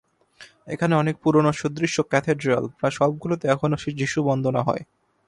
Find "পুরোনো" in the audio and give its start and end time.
1.23-1.51